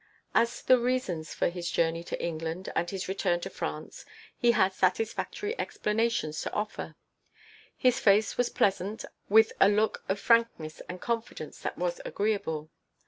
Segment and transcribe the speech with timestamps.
[0.33, 4.03] As to the reasons for his journey to England and his return to France
[4.35, 6.95] he had satisfactory explanations to offer.
[7.77, 12.71] His face was pleasant, with a look of frankness and confidence that was agreeable.